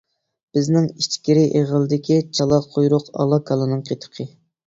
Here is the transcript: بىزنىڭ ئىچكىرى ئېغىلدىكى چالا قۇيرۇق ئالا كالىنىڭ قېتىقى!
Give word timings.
بىزنىڭ 0.57 0.85
ئىچكىرى 1.01 1.43
ئېغىلدىكى 1.59 2.17
چالا 2.39 2.59
قۇيرۇق 2.71 3.13
ئالا 3.19 3.39
كالىنىڭ 3.51 3.87
قېتىقى! 3.91 4.27